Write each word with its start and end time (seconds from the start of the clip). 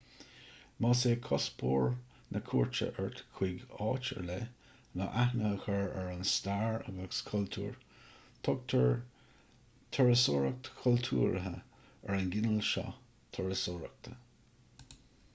más 0.83 1.01
é 1.09 1.17
cuspóir 1.25 1.89
na 2.35 2.39
cuairte 2.51 2.87
ort 3.03 3.19
chuig 3.35 3.59
áit 3.87 4.07
ar 4.15 4.23
leith 4.29 4.71
ná 5.01 5.09
aithne 5.25 5.45
a 5.49 5.59
chur 5.65 5.91
ar 6.03 6.09
an 6.13 6.25
stair 6.31 6.79
agus 6.93 7.19
chultúr 7.27 7.77
tugtar 8.49 8.89
turasóireacht 9.99 10.71
chultúrtha 10.81 11.55
ar 11.59 12.19
an 12.23 12.33
gcineál 12.37 12.59
seo 12.73 12.87
turasóireachta 13.39 14.17